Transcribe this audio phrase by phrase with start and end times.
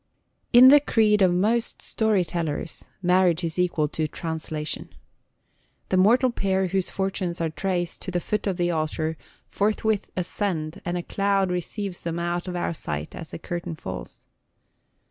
[0.51, 4.89] IN the creed of most story tellers marriage is equal to translation.
[5.89, 10.81] The mortal pair whose fortunes are traced to the foot of the altar forthwith ascend,
[10.85, 14.25] and a cloud receives them out of our sight as the curtain falls.